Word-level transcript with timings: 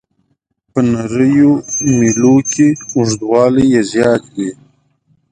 په 0.71 0.79
نریو 0.91 1.51
میلو 1.97 2.35
کې 2.51 2.67
اوږدوالی 2.95 3.65
یې 3.73 3.81
زیات 3.91 4.23
وي. 4.35 4.51